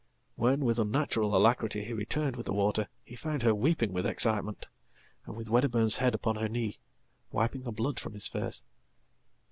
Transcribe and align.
When, 0.33 0.65
with 0.65 0.79
unnatural 0.79 1.35
alacrity, 1.35 1.83
he 1.85 1.93
returned 1.93 2.35
with 2.35 2.47
the 2.47 2.55
water, 2.55 2.87
he 3.03 3.15
found 3.15 3.43
her 3.43 3.53
weepingwith 3.53 4.03
excitement, 4.07 4.65
and 5.27 5.35
with 5.37 5.47
Wedderburn's 5.47 5.97
head 5.97 6.15
upon 6.15 6.37
her 6.37 6.49
knee, 6.49 6.79
wiping 7.31 7.61
theblood 7.65 7.99
from 7.99 8.13
his 8.15 8.27
face." 8.27 8.63